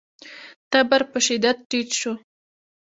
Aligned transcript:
تبر 0.71 1.01
په 1.11 1.19
شدت 1.25 1.57
ټيټ 1.69 1.89
شو. 1.99 2.13